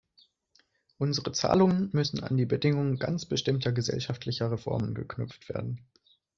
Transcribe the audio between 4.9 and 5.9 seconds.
geknüpft werden.